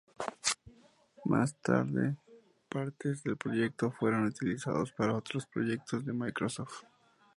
Más 1.25 1.53
tarde 1.61 2.17
partes 2.69 3.21
del 3.23 3.37
proyecto 3.37 3.91
fueron 3.91 4.25
utilizados 4.25 4.91
para 4.93 5.13
otros 5.15 5.45
proyectos 5.45 6.03
de 6.03 6.13
Microsoft. 6.13 6.85